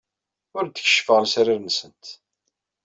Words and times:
Ur 0.57 0.65
d-keccfeɣ 0.67 1.17
lesrar-nsent. 1.19 2.05